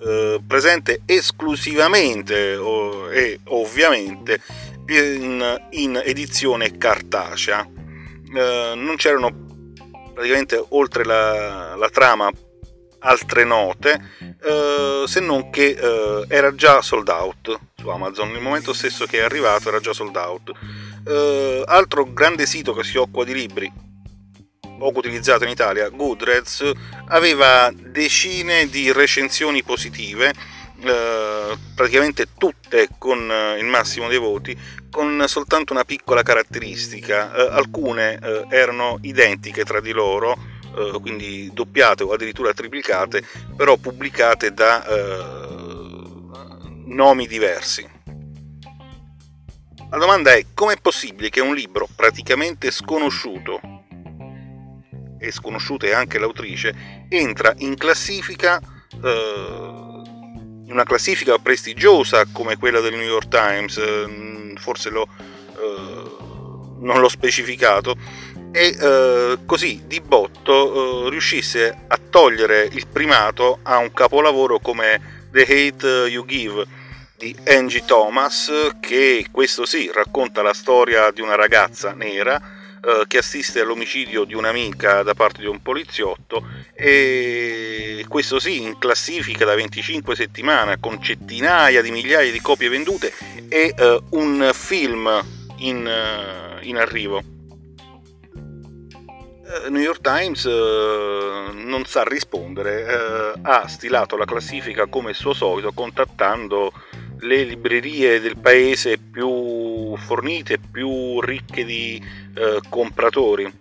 Eh, 0.00 0.40
presente 0.46 1.02
esclusivamente 1.06 2.56
o, 2.56 3.10
e 3.10 3.40
ovviamente 3.46 4.40
in, 4.86 5.66
in 5.70 6.00
edizione 6.04 6.76
cartacea. 6.76 7.66
Eh, 8.34 8.72
non 8.76 8.96
c'erano 8.96 9.46
praticamente 10.12 10.62
oltre 10.70 11.04
la, 11.04 11.74
la 11.74 11.88
trama 11.88 12.30
altre 13.00 13.44
note, 13.44 14.00
eh, 14.42 15.04
se 15.06 15.20
non 15.20 15.50
che 15.50 15.76
eh, 15.78 16.24
era 16.28 16.54
già 16.54 16.82
sold 16.82 17.08
out 17.08 17.58
su 17.76 17.88
Amazon, 17.88 18.30
nel 18.30 18.42
momento 18.42 18.72
stesso 18.72 19.06
che 19.06 19.18
è 19.18 19.22
arrivato 19.22 19.68
era 19.68 19.80
già 19.80 19.92
sold 19.92 20.16
out. 20.16 20.52
Eh, 21.06 21.62
altro 21.66 22.12
grande 22.12 22.46
sito 22.46 22.74
che 22.74 22.84
si 22.84 22.96
occupa 22.96 23.24
di 23.24 23.34
libri, 23.34 23.72
poco 24.78 24.98
utilizzato 24.98 25.44
in 25.44 25.50
Italia, 25.50 25.88
Goodreads, 25.88 26.70
aveva 27.08 27.70
decine 27.74 28.68
di 28.68 28.92
recensioni 28.92 29.62
positive, 29.62 30.32
eh, 30.80 31.56
praticamente 31.74 32.28
tutte 32.36 32.88
con 32.98 33.30
eh, 33.30 33.58
il 33.58 33.66
massimo 33.66 34.08
dei 34.08 34.18
voti, 34.18 34.56
con 34.90 35.24
soltanto 35.26 35.72
una 35.72 35.84
piccola 35.84 36.22
caratteristica, 36.22 37.34
eh, 37.34 37.48
alcune 37.50 38.18
erano 38.48 38.98
identiche 39.02 39.64
tra 39.64 39.80
di 39.80 39.92
loro, 39.92 40.47
eh, 40.76 40.98
quindi 41.00 41.50
doppiate 41.52 42.02
o 42.02 42.12
addirittura 42.12 42.52
triplicate, 42.52 43.22
però 43.56 43.76
pubblicate 43.76 44.52
da 44.52 44.84
eh, 44.86 45.46
nomi 46.86 47.26
diversi. 47.26 47.96
La 49.90 49.98
domanda 49.98 50.32
è 50.34 50.44
come 50.52 50.74
è 50.74 50.80
possibile 50.80 51.30
che 51.30 51.40
un 51.40 51.54
libro 51.54 51.88
praticamente 51.94 52.70
sconosciuto, 52.70 53.60
e 55.18 55.32
sconosciuta 55.32 55.86
è 55.86 55.92
anche 55.92 56.18
l'autrice, 56.18 57.06
entra 57.08 57.54
in 57.58 57.76
classifica 57.76 58.60
eh, 59.02 59.88
in 60.68 60.74
una 60.74 60.84
classifica 60.84 61.38
prestigiosa 61.38 62.26
come 62.30 62.58
quella 62.58 62.80
del 62.80 62.92
New 62.92 63.06
York 63.06 63.28
Times, 63.28 63.80
forse 64.56 64.90
lo, 64.90 65.08
eh, 65.56 66.16
non 66.80 67.00
l'ho 67.00 67.08
specificato, 67.08 67.96
e 68.58 68.76
eh, 68.76 69.38
così 69.46 69.82
di 69.86 70.00
botto 70.00 71.06
eh, 71.06 71.10
riuscisse 71.10 71.84
a 71.86 71.96
togliere 72.10 72.68
il 72.72 72.88
primato 72.88 73.60
a 73.62 73.78
un 73.78 73.92
capolavoro 73.92 74.58
come 74.58 75.26
The 75.30 75.42
Hate 75.42 75.86
You 76.08 76.24
Give 76.26 76.66
di 77.16 77.36
Angie 77.46 77.84
Thomas, 77.84 78.50
che 78.80 79.26
questo 79.30 79.64
sì 79.64 79.88
racconta 79.94 80.42
la 80.42 80.52
storia 80.52 81.12
di 81.12 81.20
una 81.20 81.36
ragazza 81.36 81.92
nera 81.92 82.40
eh, 82.82 83.04
che 83.06 83.18
assiste 83.18 83.60
all'omicidio 83.60 84.24
di 84.24 84.34
un'amica 84.34 85.04
da 85.04 85.14
parte 85.14 85.40
di 85.40 85.46
un 85.46 85.62
poliziotto 85.62 86.44
e 86.74 88.04
questo 88.08 88.40
sì 88.40 88.62
in 88.62 88.76
classifica 88.78 89.44
da 89.44 89.54
25 89.54 90.16
settimane 90.16 90.80
con 90.80 91.00
centinaia 91.00 91.80
di 91.80 91.92
migliaia 91.92 92.32
di 92.32 92.40
copie 92.40 92.68
vendute 92.68 93.12
e 93.48 93.72
eh, 93.76 94.02
un 94.10 94.50
film 94.52 95.24
in, 95.58 95.86
eh, 95.86 96.66
in 96.66 96.76
arrivo. 96.76 97.37
Eh, 99.48 99.70
New 99.70 99.80
York 99.80 100.02
Times 100.02 100.44
eh, 100.44 101.50
non 101.54 101.86
sa 101.86 102.02
rispondere, 102.02 102.84
eh, 102.84 103.40
ha 103.40 103.66
stilato 103.66 104.18
la 104.18 104.26
classifica 104.26 104.86
come 104.88 105.14
suo 105.14 105.32
solito 105.32 105.72
contattando 105.72 106.70
le 107.20 107.44
librerie 107.44 108.20
del 108.20 108.36
paese 108.36 108.98
più 108.98 109.96
fornite, 109.96 110.58
più 110.58 111.20
ricche 111.20 111.64
di 111.64 112.00
compratori. 112.68 113.52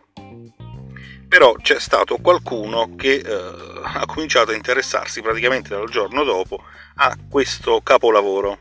Però 1.27 1.53
c'è 1.53 1.79
stato 1.79 2.17
qualcuno 2.17 2.95
che 2.95 3.19
ha 3.19 4.05
cominciato 4.05 4.51
a 4.51 4.55
interessarsi 4.55 5.23
praticamente 5.23 5.69
dal 5.69 5.89
giorno 5.89 6.23
dopo 6.23 6.61
a 6.97 7.17
questo 7.27 7.81
capolavoro. 7.81 8.59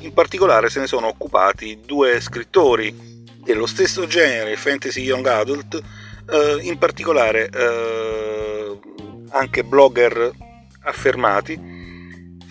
In 0.00 0.12
particolare 0.12 0.68
se 0.68 0.80
ne 0.80 0.88
sono 0.88 1.06
occupati 1.06 1.80
due 1.86 2.20
scrittori 2.20 3.24
dello 3.44 3.66
stesso 3.66 4.08
genere, 4.08 4.56
fantasy 4.56 5.02
young 5.02 5.26
adult, 5.26 5.80
eh, 6.30 6.58
in 6.62 6.78
particolare 6.78 7.48
eh, 7.48 8.78
anche 9.30 9.64
blogger 9.64 10.30
affermati, 10.82 11.58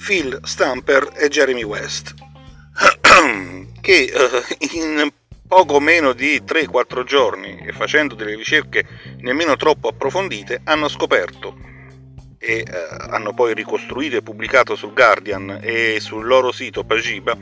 Phil 0.06 0.40
Stamper 0.44 1.12
e 1.16 1.28
Jeremy 1.30 1.64
West, 1.64 2.14
che 3.82 4.04
eh, 4.04 4.58
in 4.76 5.12
poco 5.48 5.80
meno 5.80 6.14
di 6.14 6.42
3-4 6.46 7.04
giorni 7.04 7.58
e 7.58 7.72
facendo 7.72 8.14
delle 8.14 8.36
ricerche 8.36 8.86
nemmeno 9.22 9.56
troppo 9.56 9.88
approfondite 9.88 10.62
hanno 10.64 10.88
scoperto 10.88 11.58
e 12.38 12.60
eh, 12.60 12.66
hanno 13.10 13.34
poi 13.34 13.56
ricostruito 13.56 14.16
e 14.16 14.22
pubblicato 14.22 14.76
sul 14.76 14.94
Guardian 14.94 15.60
e 15.62 15.98
sul 16.00 16.28
loro 16.28 16.52
sito 16.52 16.84
Pagiba 16.84 17.36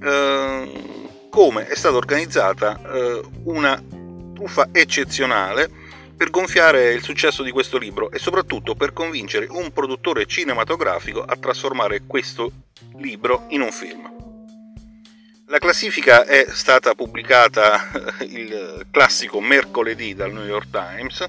eh, 0.00 1.28
come 1.28 1.66
è 1.66 1.74
stata 1.74 1.96
organizzata 1.96 2.80
eh, 2.92 3.20
una 3.44 3.82
truffa 4.40 4.70
eccezionale 4.72 5.68
per 6.16 6.30
gonfiare 6.30 6.92
il 6.92 7.02
successo 7.02 7.42
di 7.42 7.50
questo 7.50 7.76
libro 7.76 8.10
e 8.10 8.18
soprattutto 8.18 8.74
per 8.74 8.94
convincere 8.94 9.46
un 9.50 9.70
produttore 9.70 10.24
cinematografico 10.24 11.22
a 11.22 11.36
trasformare 11.36 12.02
questo 12.06 12.50
libro 12.96 13.46
in 13.50 13.60
un 13.60 13.70
film. 13.70 14.10
La 15.46 15.58
classifica 15.58 16.24
è 16.24 16.46
stata 16.48 16.94
pubblicata 16.94 18.16
il 18.28 18.86
classico 18.90 19.40
mercoledì 19.40 20.14
dal 20.14 20.32
New 20.32 20.46
York 20.46 20.70
Times 20.70 21.26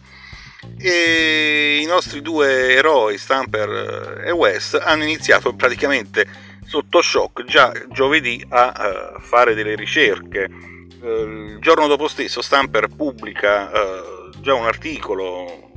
e 0.78 1.80
i 1.82 1.86
nostri 1.86 2.22
due 2.22 2.76
eroi, 2.76 3.18
Stamper 3.18 4.24
e 4.26 4.32
West, 4.32 4.80
hanno 4.82 5.04
iniziato 5.04 5.54
praticamente 5.54 6.26
sotto 6.66 7.02
shock 7.02 7.44
già 7.44 7.74
giovedì 7.90 8.46
a 8.50 9.16
uh, 9.18 9.20
fare 9.20 9.54
delle 9.54 9.76
ricerche 9.76 10.44
eh, 10.44 10.81
il 11.04 11.58
giorno 11.60 11.88
dopo 11.88 12.08
stesso 12.08 12.42
Stamper 12.42 12.88
pubblica 12.88 13.72
eh, 13.72 14.30
già 14.40 14.54
un 14.54 14.66
articolo 14.66 15.72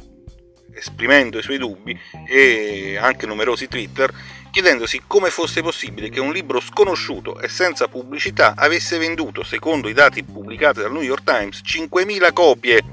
esprimendo 0.75 1.39
i 1.39 1.43
suoi 1.43 1.59
dubbi 1.59 1.99
e 2.29 2.99
anche 3.01 3.27
numerosi 3.27 3.69
Twitter 3.69 4.13
chiedendosi 4.51 5.03
come 5.07 5.31
fosse 5.31 5.63
possibile 5.63 6.11
che 6.11 6.21
un 6.21 6.33
libro 6.33 6.61
sconosciuto 6.61 7.41
e 7.41 7.49
senza 7.49 7.89
pubblicità 7.89 8.55
avesse 8.57 8.99
venduto, 8.99 9.43
secondo 9.43 9.89
i 9.89 9.93
dati 9.93 10.23
pubblicati 10.23 10.81
dal 10.81 10.93
New 10.93 11.03
York 11.03 11.25
Times, 11.25 11.61
5.000 11.65 12.33
copie. 12.33 12.85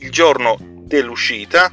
Il 0.00 0.10
giorno 0.10 0.58
dell'uscita 0.60 1.70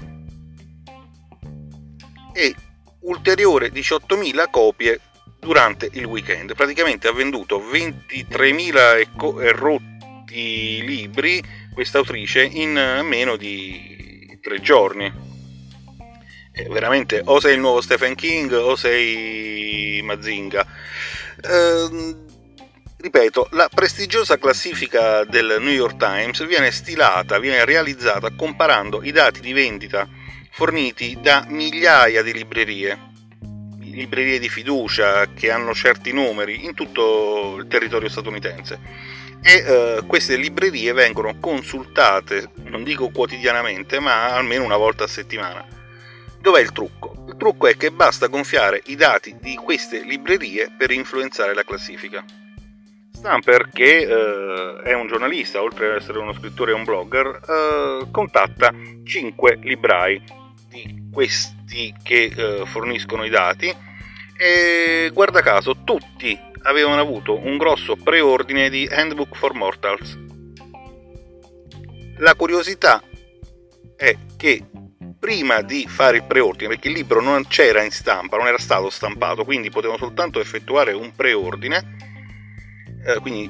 e 2.31 2.55
ulteriore 3.01 3.71
18.000 3.73 4.49
copie 4.49 5.01
durante 5.45 5.87
il 5.93 6.05
weekend. 6.05 6.55
Praticamente 6.55 7.07
ha 7.07 7.13
venduto 7.13 7.59
23.000 7.59 9.41
e, 9.41 9.51
rotti 9.51 10.81
libri 10.83 11.41
questa 11.71 11.99
autrice 11.99 12.43
in 12.43 13.01
meno 13.03 13.35
di 13.35 14.39
tre 14.41 14.59
giorni. 14.59 15.33
È 16.51 16.63
veramente 16.63 17.21
o 17.23 17.39
sei 17.39 17.53
il 17.53 17.59
nuovo 17.59 17.79
Stephen 17.79 18.15
King 18.15 18.51
o 18.53 18.75
sei 18.75 20.01
Mazinga. 20.03 20.65
Eh, 21.41 22.15
ripeto, 22.97 23.49
la 23.51 23.69
prestigiosa 23.71 24.39
classifica 24.39 25.25
del 25.25 25.57
New 25.59 25.73
York 25.73 25.97
Times 25.97 26.43
viene 26.47 26.71
stilata, 26.71 27.37
viene 27.37 27.65
realizzata 27.65 28.31
comparando 28.31 29.03
i 29.03 29.11
dati 29.11 29.41
di 29.41 29.53
vendita 29.53 30.07
forniti 30.49 31.19
da 31.21 31.45
migliaia 31.47 32.23
di 32.23 32.33
librerie 32.33 33.13
librerie 33.95 34.39
di 34.39 34.49
fiducia 34.49 35.25
che 35.33 35.49
hanno 35.49 35.73
certi 35.73 36.11
numeri 36.11 36.65
in 36.65 36.73
tutto 36.73 37.55
il 37.57 37.67
territorio 37.67 38.09
statunitense 38.09 38.79
e 39.47 39.63
eh, 39.63 40.01
queste 40.07 40.37
librerie 40.37 40.91
vengono 40.91 41.37
consultate, 41.39 42.49
non 42.63 42.83
dico 42.83 43.09
quotidianamente, 43.09 43.99
ma 43.99 44.33
almeno 44.33 44.63
una 44.63 44.75
volta 44.75 45.03
a 45.03 45.07
settimana. 45.07 45.63
Dov'è 46.41 46.61
il 46.61 46.71
trucco? 46.71 47.25
Il 47.27 47.37
trucco 47.37 47.67
è 47.67 47.77
che 47.77 47.91
basta 47.91 48.25
gonfiare 48.25 48.81
i 48.85 48.95
dati 48.95 49.37
di 49.39 49.53
queste 49.55 50.01
librerie 50.01 50.73
per 50.75 50.89
influenzare 50.89 51.53
la 51.53 51.63
classifica. 51.63 52.25
Stamper, 53.13 53.69
che 53.71 53.97
eh, 53.99 54.81
è 54.83 54.93
un 54.93 55.07
giornalista, 55.07 55.61
oltre 55.61 55.91
ad 55.91 56.01
essere 56.01 56.17
uno 56.17 56.33
scrittore 56.33 56.71
e 56.71 56.75
un 56.75 56.83
blogger, 56.83 57.41
eh, 57.47 58.07
contatta 58.09 58.73
5 59.03 59.59
librai 59.61 60.23
di 60.69 61.04
questi 61.15 61.95
che 62.03 62.25
eh, 62.25 62.65
forniscono 62.65 63.23
i 63.23 63.29
dati 63.29 63.73
e 64.37 65.09
guarda 65.13 65.41
caso 65.41 65.77
tutti 65.85 66.37
avevano 66.63 66.99
avuto 66.99 67.37
un 67.37 67.57
grosso 67.57 67.95
preordine 67.95 68.69
di 68.69 68.85
Handbook 68.85 69.33
for 69.37 69.53
Mortals. 69.53 70.17
La 72.17 72.35
curiosità 72.35 73.01
è 73.95 74.17
che 74.35 74.65
prima 75.17 75.61
di 75.61 75.87
fare 75.87 76.17
il 76.17 76.25
preordine, 76.25 76.67
perché 76.67 76.89
il 76.89 76.95
libro 76.95 77.21
non 77.21 77.47
c'era 77.47 77.81
in 77.81 77.91
stampa, 77.91 78.35
non 78.35 78.47
era 78.47 78.57
stato 78.57 78.89
stampato, 78.89 79.45
quindi 79.45 79.69
potevano 79.69 79.97
soltanto 79.97 80.41
effettuare 80.41 80.91
un 80.91 81.13
preordine, 81.15 81.95
eh, 83.05 83.19
quindi 83.21 83.49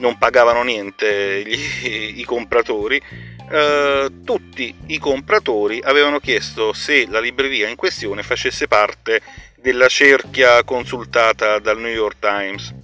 non 0.00 0.18
pagavano 0.18 0.64
niente 0.64 1.44
gli, 1.46 2.18
i 2.18 2.24
compratori, 2.24 3.00
eh, 3.50 4.10
tutti 4.24 4.74
i 4.86 4.98
compratori 4.98 5.80
avevano 5.82 6.18
chiesto 6.18 6.72
se 6.72 7.06
la 7.08 7.20
libreria 7.20 7.68
in 7.68 7.76
questione 7.76 8.22
facesse 8.22 8.68
parte 8.68 9.20
della 9.56 9.88
cerchia 9.88 10.62
consultata 10.64 11.58
dal 11.58 11.78
New 11.78 11.92
York 11.92 12.18
Times. 12.18 12.74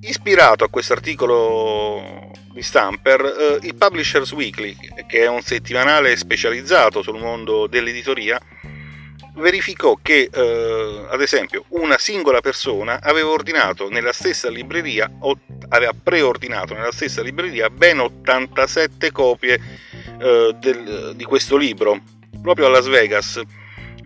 Ispirato 0.00 0.64
a 0.64 0.68
questo 0.68 0.92
articolo 0.92 2.30
di 2.52 2.62
Stamper, 2.62 3.20
eh, 3.62 3.66
il 3.66 3.74
Publishers 3.74 4.32
Weekly, 4.32 4.76
che 5.06 5.20
è 5.20 5.28
un 5.28 5.40
settimanale 5.40 6.16
specializzato 6.16 7.02
sul 7.02 7.18
mondo 7.18 7.66
dell'editoria, 7.66 8.38
verificò 9.34 9.98
che, 10.00 10.28
eh, 10.32 11.06
ad 11.08 11.20
esempio, 11.20 11.64
una 11.68 11.98
singola 11.98 12.40
persona 12.40 13.00
aveva 13.02 13.30
ordinato 13.30 13.88
nella 13.88 14.12
stessa 14.12 14.48
libreria, 14.50 15.10
o 15.20 15.38
aveva 15.68 15.92
preordinato 16.00 16.74
nella 16.74 16.92
stessa 16.92 17.22
libreria 17.22 17.70
ben 17.70 18.00
87 18.00 19.10
copie 19.10 19.60
eh, 20.20 20.56
del, 20.58 21.12
di 21.16 21.24
questo 21.24 21.56
libro, 21.56 22.00
proprio 22.42 22.66
a 22.66 22.70
Las 22.70 22.88
Vegas 22.88 23.40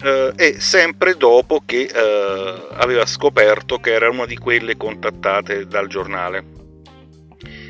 eh, 0.02 0.32
e 0.36 0.60
sempre 0.60 1.16
dopo 1.16 1.62
che 1.64 1.82
eh, 1.92 2.66
aveva 2.72 3.06
scoperto 3.06 3.78
che 3.78 3.92
era 3.92 4.10
una 4.10 4.26
di 4.26 4.36
quelle 4.36 4.76
contattate 4.76 5.66
dal 5.66 5.88
giornale. 5.88 6.54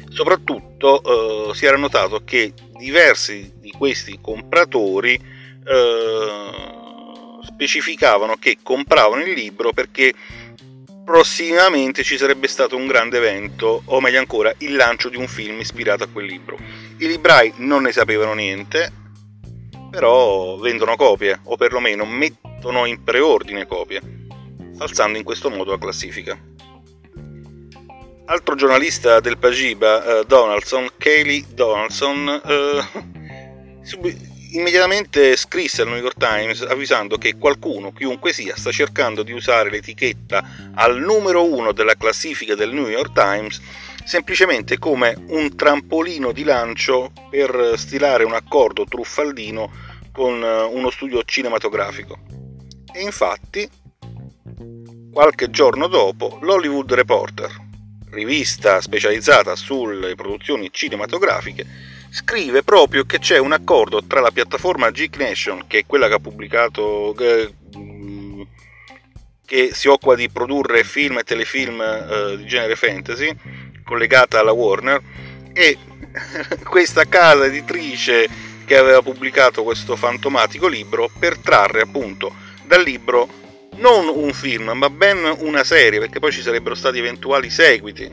Soprattutto 0.09 1.51
eh, 1.51 1.55
si 1.55 1.67
era 1.67 1.77
notato 1.77 2.23
che 2.25 2.53
diversi 2.79 3.53
di 3.61 3.71
questi 3.71 4.19
compratori 4.21 5.15
eh, 5.15 6.76
specificavano 7.57 8.37
che 8.37 8.59
compravano 8.63 9.23
il 9.23 9.33
libro 9.33 9.73
perché 9.73 10.13
prossimamente 11.03 12.03
ci 12.03 12.19
sarebbe 12.19 12.49
stato 12.49 12.77
un 12.77 12.87
grande 12.87 13.17
evento, 13.17 13.81
o 13.87 14.01
meglio 14.01 14.19
ancora, 14.19 14.53
il 14.59 14.77
lancio 14.77 15.09
di 15.09 15.17
un 15.17 15.27
film 15.27 15.59
ispirato 15.59 16.05
a 16.05 16.09
quel 16.09 16.27
libro. 16.27 16.59
I 16.99 17.07
librai 17.07 17.55
non 17.57 17.83
ne 17.85 17.93
sapevano 17.93 18.35
niente, 18.35 18.93
però 19.91 20.57
vendono 20.59 20.97
copie 20.97 21.41
o 21.45 21.57
perlomeno 21.57 22.05
mettono 22.05 22.85
in 22.85 23.03
preordine 23.03 23.67
copie, 23.67 24.03
falsando 24.77 25.17
in 25.17 25.25
questo 25.25 25.49
modo 25.49 25.71
la 25.71 25.79
classifica. 25.79 26.39
Altro 28.27 28.55
giornalista 28.55 29.21
del 29.21 29.39
Pagiba, 29.39 30.05
eh, 30.19 30.25
Donaldson, 30.27 30.89
Kaylee 30.99 31.45
Donaldson, 31.55 32.43
eh, 32.45 33.81
immediatamente 34.57 35.37
scrisse 35.37 35.83
al 35.83 35.89
New 35.89 35.99
York 35.99 36.17
Times 36.19 36.63
avvisando 36.63 37.19
che 37.19 37.37
qualcuno, 37.37 37.93
chiunque 37.93 38.33
sia, 38.33 38.57
sta 38.57 38.71
cercando 38.71 39.23
di 39.23 39.33
usare 39.33 39.71
l'etichetta 39.71 40.73
al 40.75 40.99
numero 40.99 41.45
uno 41.45 41.73
della 41.73 41.95
classifica 41.95 42.55
del 42.55 42.73
New 42.73 42.89
York 42.89 43.13
Times 43.13 43.61
semplicemente 44.05 44.79
come 44.79 45.17
un 45.29 45.57
trampolino 45.57 46.31
di 46.33 46.45
lancio 46.45 47.11
per 47.29 47.75
stilare 47.77 48.25
un 48.25 48.35
accordo 48.35 48.85
truffaldino 48.85 49.71
con 50.13 50.43
eh, 50.43 50.63
uno 50.63 50.91
studio 50.91 51.23
cinematografico. 51.25 52.19
E 52.95 53.03
infatti, 53.03 53.69
qualche 55.13 55.51
giorno 55.51 55.89
dopo, 55.89 56.39
l'Hollywood 56.41 56.93
Reporter, 56.93 57.51
rivista 58.11 58.81
specializzata 58.81 59.57
sulle 59.57 60.15
produzioni 60.15 60.69
cinematografiche, 60.71 61.67
scrive 62.17 62.63
proprio 62.63 63.05
che 63.05 63.19
c'è 63.19 63.37
un 63.37 63.53
accordo 63.53 64.03
tra 64.03 64.21
la 64.21 64.31
piattaforma 64.31 64.91
Geek 64.91 65.19
Nation, 65.19 65.67
che 65.67 65.81
è 65.81 65.87
quella 65.87 66.09
che 66.09 66.15
ha 66.15 66.19
pubblicato 66.19 67.15
eh, 67.19 67.55
che 69.45 69.75
si 69.75 69.89
occupa 69.89 70.15
di 70.15 70.31
produrre 70.31 70.83
film 70.83 71.19
e 71.19 71.25
telefilm 71.25 71.79
eh, 71.83 72.37
di 72.39 72.47
genere 72.47 72.75
fantasy, 72.75 73.31
collegata 73.85 74.41
alla 74.41 74.53
Warner, 74.53 74.99
e 75.53 75.77
questa 76.65 77.05
casa 77.05 77.45
editrice 77.45 78.27
che 78.65 78.79
aveva 78.79 79.03
pubblicato 79.03 79.63
questo 79.63 79.95
fantomatico 79.95 80.69
libro 80.69 81.11
per 81.19 81.37
trarre 81.37 81.83
appunto 81.83 82.35
dal 82.65 82.83
libro 82.83 83.29
non 83.75 84.09
un 84.09 84.33
film, 84.33 84.71
ma 84.71 84.89
ben 84.89 85.19
una 85.41 85.65
serie, 85.65 86.01
perché 86.01 86.19
poi 86.19 86.33
ci 86.33 86.41
sarebbero 86.41 86.75
stati 86.75 86.97
eventuali 86.97 87.51
seguiti. 87.51 88.11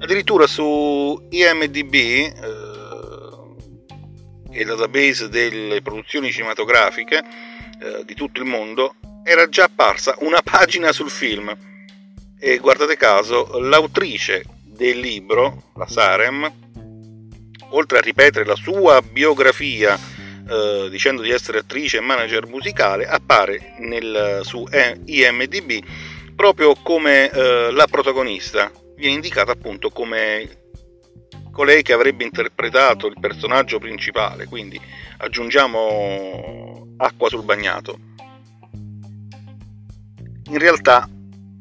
Addirittura 0.00 0.46
su 0.46 1.20
IMDB, 1.30 1.94
eh, 1.94 2.67
il 4.52 4.66
database 4.66 5.28
delle 5.28 5.82
produzioni 5.82 6.30
cinematografiche 6.30 7.22
eh, 7.80 8.04
di 8.04 8.14
tutto 8.14 8.40
il 8.40 8.46
mondo, 8.46 8.94
era 9.24 9.48
già 9.48 9.64
apparsa 9.64 10.16
una 10.20 10.40
pagina 10.42 10.92
sul 10.92 11.10
film. 11.10 11.54
E 12.38 12.58
guardate 12.58 12.96
caso, 12.96 13.58
l'autrice 13.58 14.44
del 14.64 14.98
libro, 15.00 15.70
la 15.74 15.86
Sarem, 15.86 16.50
oltre 17.70 17.98
a 17.98 18.00
ripetere 18.00 18.44
la 18.44 18.54
sua 18.54 19.02
biografia 19.02 19.98
eh, 20.48 20.88
dicendo 20.90 21.20
di 21.20 21.30
essere 21.30 21.58
attrice 21.58 21.98
e 21.98 22.00
manager 22.00 22.46
musicale, 22.46 23.06
appare 23.06 23.74
nel, 23.80 24.40
su 24.44 24.66
IMDB 25.04 25.84
proprio 26.34 26.74
come 26.82 27.30
eh, 27.30 27.70
la 27.72 27.86
protagonista. 27.86 28.70
Viene 28.96 29.14
indicata 29.14 29.52
appunto 29.52 29.90
come 29.90 30.57
colei 31.58 31.82
che 31.82 31.92
avrebbe 31.92 32.22
interpretato 32.22 33.08
il 33.08 33.16
personaggio 33.18 33.80
principale, 33.80 34.46
quindi 34.46 34.80
aggiungiamo 35.16 36.94
acqua 36.98 37.28
sul 37.28 37.42
bagnato. 37.42 37.98
In 40.50 40.58
realtà 40.58 41.08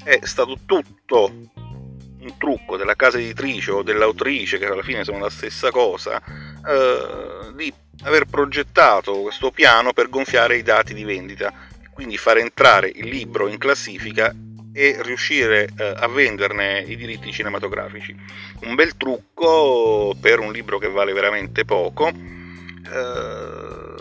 è 0.03 0.19
stato 0.21 0.59
tutto 0.67 1.49
un 1.55 2.37
trucco 2.37 2.77
della 2.77 2.93
casa 2.93 3.17
editrice 3.17 3.71
o 3.71 3.81
dell'autrice, 3.81 4.59
che 4.59 4.67
alla 4.67 4.83
fine 4.83 5.03
sono 5.03 5.17
la 5.17 5.31
stessa 5.31 5.71
cosa, 5.71 6.21
eh, 6.23 7.53
di 7.55 7.73
aver 8.03 8.25
progettato 8.25 9.21
questo 9.21 9.49
piano 9.49 9.93
per 9.93 10.09
gonfiare 10.09 10.57
i 10.57 10.61
dati 10.61 10.93
di 10.93 11.05
vendita, 11.05 11.51
quindi 11.91 12.17
far 12.17 12.37
entrare 12.37 12.91
il 12.93 13.07
libro 13.07 13.47
in 13.47 13.57
classifica 13.57 14.31
e 14.77 14.95
riuscire 14.99 15.67
eh, 15.75 15.93
a 15.97 16.07
venderne 16.07 16.83
i 16.85 16.95
diritti 16.95 17.31
cinematografici. 17.31 18.15
Un 18.61 18.75
bel 18.75 18.95
trucco 18.95 20.15
per 20.21 20.37
un 20.37 20.51
libro 20.51 20.77
che 20.77 20.87
vale 20.87 21.13
veramente 21.13 21.65
poco. 21.65 22.09
Eh, 22.09 23.95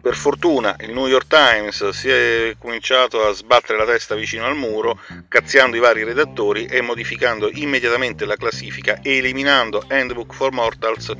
per 0.00 0.14
fortuna 0.14 0.76
il 0.80 0.92
New 0.92 1.08
York 1.08 1.26
Times 1.26 1.88
si 1.88 2.08
è 2.08 2.54
cominciato 2.58 3.26
a 3.26 3.32
sbattere 3.32 3.76
la 3.76 3.84
testa 3.84 4.14
vicino 4.14 4.46
al 4.46 4.56
muro, 4.56 5.00
cazziando 5.26 5.76
i 5.76 5.80
vari 5.80 6.04
redattori 6.04 6.66
e 6.66 6.80
modificando 6.80 7.50
immediatamente 7.52 8.24
la 8.24 8.36
classifica 8.36 9.00
eliminando 9.02 9.84
Handbook 9.88 10.32
for 10.32 10.52
Mortals 10.52 11.12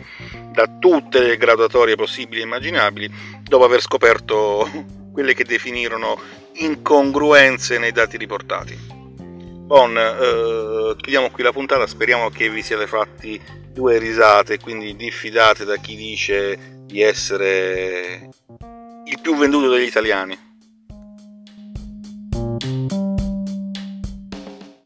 da 0.53 0.67
tutte 0.79 1.21
le 1.21 1.37
graduatorie 1.37 1.97
possibili 1.97 2.41
e 2.41 2.45
immaginabili, 2.45 3.13
dopo 3.43 3.65
aver 3.65 3.81
scoperto 3.81 4.71
quelle 5.13 5.35
che 5.35 5.45
definirono 5.45 6.19
incongruenze 6.53 7.77
nei 7.79 7.93
dati 7.93 8.17
riportati. 8.17 9.00
Bon, 9.71 9.97
eh, 9.97 10.97
chiudiamo 10.97 11.31
qui 11.31 11.45
la 11.45 11.53
puntata, 11.53 11.87
speriamo 11.87 12.29
che 12.29 12.51
vi 12.51 12.61
siate 12.61 12.89
fatti 12.89 13.41
due 13.73 13.99
risate, 13.99 14.59
quindi 14.59 14.97
diffidate 14.97 15.65
da 15.65 15.77
chi 15.77 15.95
dice 15.95 16.81
di 16.87 17.01
essere 17.01 18.31
il 19.05 19.21
più 19.23 19.37
venduto 19.37 19.71
degli 19.71 19.87
italiani. 19.87 20.50